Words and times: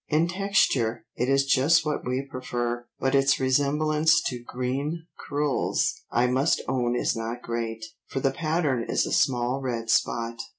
In 0.09 0.27
texture 0.27 1.05
it 1.15 1.29
is 1.29 1.45
just 1.45 1.85
what 1.85 2.03
we 2.03 2.25
prefer, 2.27 2.87
but 2.99 3.13
its 3.13 3.39
resemblance 3.39 4.19
to 4.23 4.41
green 4.43 5.05
crewels 5.15 5.93
I 6.09 6.25
must 6.25 6.59
own 6.67 6.95
is 6.95 7.15
not 7.15 7.43
great, 7.43 7.85
for 8.07 8.19
the 8.19 8.31
pattern 8.31 8.83
is 8.89 9.05
a 9.05 9.11
small 9.13 9.61
red 9.61 9.91
spot." 9.91 10.39